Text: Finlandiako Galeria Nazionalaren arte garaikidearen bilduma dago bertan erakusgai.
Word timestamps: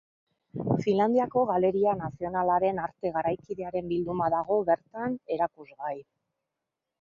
Finlandiako 0.85 1.43
Galeria 1.49 1.93
Nazionalaren 1.99 2.81
arte 2.85 3.11
garaikidearen 3.19 3.93
bilduma 3.93 4.31
dago 4.37 4.59
bertan 4.71 5.19
erakusgai. 5.37 5.95